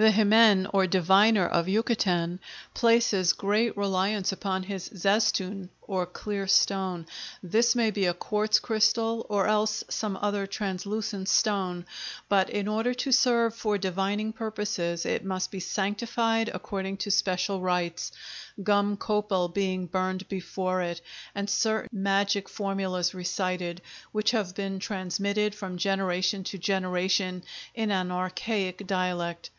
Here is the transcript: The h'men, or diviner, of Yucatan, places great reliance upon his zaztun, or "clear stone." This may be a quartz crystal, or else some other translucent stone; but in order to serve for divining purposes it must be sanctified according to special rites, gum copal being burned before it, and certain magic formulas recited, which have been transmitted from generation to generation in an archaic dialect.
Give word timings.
The 0.00 0.12
h'men, 0.12 0.68
or 0.72 0.86
diviner, 0.86 1.44
of 1.44 1.66
Yucatan, 1.68 2.38
places 2.72 3.32
great 3.32 3.76
reliance 3.76 4.30
upon 4.30 4.62
his 4.62 4.88
zaztun, 4.90 5.70
or 5.82 6.06
"clear 6.06 6.46
stone." 6.46 7.04
This 7.42 7.74
may 7.74 7.90
be 7.90 8.06
a 8.06 8.14
quartz 8.14 8.60
crystal, 8.60 9.26
or 9.28 9.48
else 9.48 9.82
some 9.88 10.16
other 10.22 10.46
translucent 10.46 11.28
stone; 11.28 11.84
but 12.28 12.48
in 12.48 12.68
order 12.68 12.94
to 12.94 13.10
serve 13.10 13.56
for 13.56 13.76
divining 13.76 14.32
purposes 14.32 15.04
it 15.04 15.24
must 15.24 15.50
be 15.50 15.58
sanctified 15.58 16.48
according 16.54 16.98
to 16.98 17.10
special 17.10 17.60
rites, 17.60 18.12
gum 18.62 18.96
copal 18.96 19.48
being 19.48 19.86
burned 19.86 20.28
before 20.28 20.80
it, 20.80 21.00
and 21.34 21.50
certain 21.50 21.88
magic 22.04 22.48
formulas 22.48 23.14
recited, 23.14 23.82
which 24.12 24.30
have 24.30 24.54
been 24.54 24.78
transmitted 24.78 25.56
from 25.56 25.76
generation 25.76 26.44
to 26.44 26.56
generation 26.56 27.42
in 27.74 27.90
an 27.90 28.12
archaic 28.12 28.86
dialect. 28.86 29.50